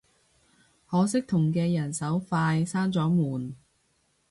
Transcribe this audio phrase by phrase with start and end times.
[0.87, 3.55] 可惜同嘅人手快閂咗門